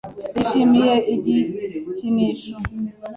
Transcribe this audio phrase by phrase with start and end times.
[0.35, 2.51] Yishimiye igikinisho.